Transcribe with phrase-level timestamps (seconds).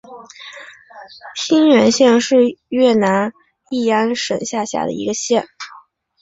[1.35, 3.31] 兴元县是越南
[3.69, 5.47] 乂安省下辖的一个县。